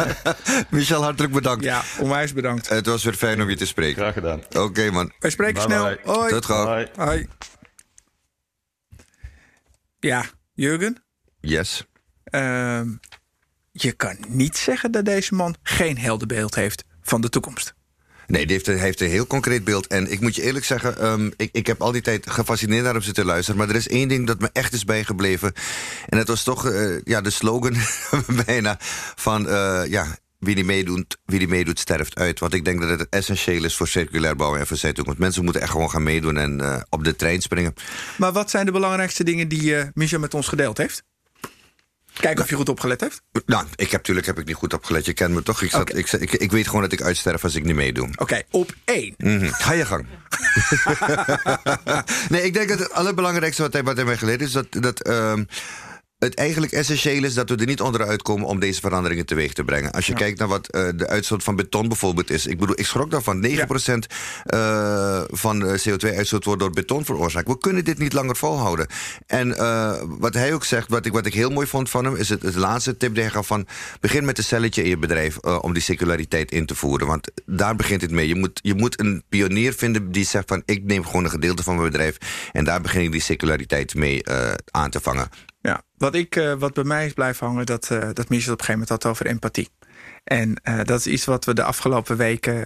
[0.70, 1.64] Michel, hartelijk bedankt.
[1.64, 2.68] Ja, onwijs bedankt.
[2.68, 4.02] Het was weer fijn om je te spreken.
[4.02, 4.38] Graag gedaan.
[4.38, 5.12] Oké, okay, man.
[5.18, 5.84] Wij spreken bye snel.
[5.84, 5.98] Bye.
[6.02, 6.30] Hoi.
[6.30, 6.66] Tot gauw.
[6.66, 6.88] Hoi.
[6.96, 7.26] Hoi.
[9.98, 11.02] Ja, Jurgen?
[11.40, 11.84] Yes.
[12.24, 12.88] Ehm,
[13.72, 17.74] je kan niet zeggen dat deze man geen heldenbeeld heeft van de toekomst.
[18.30, 19.86] Nee, die heeft, een heel concreet beeld.
[19.86, 22.92] En ik moet je eerlijk zeggen, um, ik, ik heb al die tijd gefascineerd naar
[22.92, 23.58] hem zitten luisteren.
[23.58, 25.52] Maar er is één ding dat me echt is bijgebleven.
[26.08, 27.76] En dat was toch uh, ja, de slogan
[28.46, 28.76] bijna
[29.14, 29.46] van...
[29.46, 32.38] Uh, ja, wie die, meedoet, wie die meedoet, sterft uit.
[32.38, 35.44] Want ik denk dat het essentieel is voor circulair bouwen en voor zij Want mensen
[35.44, 37.74] moeten echt gewoon gaan meedoen en uh, op de trein springen.
[38.16, 41.02] Maar wat zijn de belangrijkste dingen die Michel met ons gedeeld heeft?
[42.20, 43.22] Kijken of je goed opgelet heeft.
[43.46, 45.04] Nou, ik heb natuurlijk heb ik niet goed opgelet.
[45.04, 45.62] Je kent me toch?
[45.62, 46.00] Ik, zat, okay.
[46.00, 48.06] ik, ik, ik, weet gewoon dat ik uitsterf als ik niet meedoe.
[48.06, 49.14] Oké, okay, op één.
[49.18, 49.52] Mm -hmm.
[49.52, 50.06] Ga je gang.
[52.30, 54.52] nee, ik denk dat het allerbelangrijkste wat hij, wat hij mij geleerd is...
[54.52, 55.46] dat, dat um,
[56.20, 59.64] het eigenlijk essentieel is dat we er niet onderuit komen om deze veranderingen teweeg te
[59.64, 59.92] brengen.
[59.92, 60.18] Als je ja.
[60.18, 62.46] kijkt naar wat uh, de uitstoot van beton bijvoorbeeld is.
[62.46, 63.46] Ik bedoel, ik schrok daarvan.
[63.46, 63.60] 9% ja.
[64.54, 67.48] uh, van CO2-uitstoot wordt door beton veroorzaakt.
[67.48, 68.86] We kunnen dit niet langer volhouden.
[69.26, 72.16] En uh, wat hij ook zegt, wat ik, wat ik heel mooi vond van hem,
[72.16, 73.66] is het, het laatste tip die hij gaf van
[74.00, 77.06] begin met een celletje in je bedrijf om die circulariteit in te voeren.
[77.06, 78.28] Want daar begint het mee.
[78.28, 81.62] Je moet, je moet een pionier vinden die zegt van ik neem gewoon een gedeelte
[81.62, 82.16] van mijn bedrijf
[82.52, 84.22] en daar begin ik die circulariteit mee
[84.70, 85.28] aan te vangen.
[85.60, 88.58] Ja, wat, ik, uh, wat bij mij is blijven hangen, dat, uh, dat Michel op
[88.58, 89.68] een gegeven moment had over empathie.
[90.24, 92.64] En uh, dat is iets wat we de afgelopen weken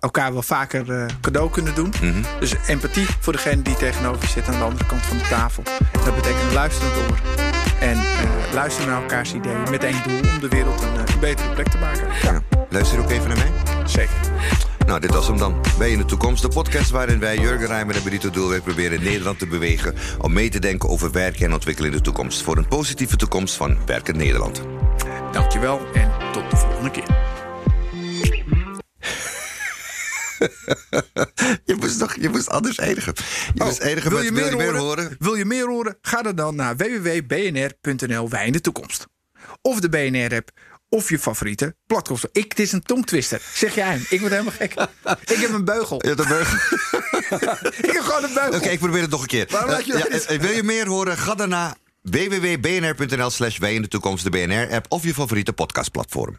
[0.00, 1.92] elkaar wel vaker cadeau kunnen doen.
[2.02, 2.22] Mm -hmm.
[2.40, 5.62] Dus empathie voor degene die tegenover je zit aan de andere kant van de tafel.
[6.04, 7.18] Dat betekent luisteren door.
[7.80, 7.98] En
[8.54, 11.78] luisteren naar elkaars ideeën met één doel om de wereld een, een betere plek te
[11.78, 12.06] maken.
[12.22, 12.42] Ja.
[12.70, 13.52] Luister ook even naar mij.
[13.86, 14.16] Zeker.
[14.88, 15.60] Nou, dit was hem dan.
[15.78, 16.42] Wij in de toekomst.
[16.42, 19.94] De podcast waarin wij, Jurgen Rijmer en Benito Doelweg proberen Nederland te bewegen...
[20.18, 22.42] om mee te denken over werken en ontwikkelen in de toekomst.
[22.42, 24.62] Voor een positieve toekomst van Werken Nederland.
[25.32, 27.04] Dankjewel en tot de volgende keer.
[31.64, 33.12] je, moest toch, je moest anders eindigen.
[33.54, 35.16] Je oh, moest eindigen wil, met, je meer, wil je meer horen?
[35.18, 35.98] Wil je meer horen?
[36.00, 39.06] Ga dan, dan naar www.bnr.nl Wij in de toekomst.
[39.62, 40.50] Of de BNR-app
[40.88, 42.18] of je favoriete platform.
[42.32, 43.42] Ik, het is een tongtwister.
[43.54, 44.06] Zeg jij hem.
[44.08, 44.72] Ik word helemaal gek.
[45.34, 45.98] ik heb een beugel.
[46.02, 46.58] Je hebt een beugel.
[47.88, 48.48] ik heb gewoon een beugel.
[48.48, 49.48] Oké, okay, ik probeer het nog een keer.
[49.52, 51.18] Uh, ja, wil je meer horen?
[51.18, 56.36] Ga dan naar www.bnr.nl slash wij in de toekomst, de BNR-app of je favoriete podcastplatform.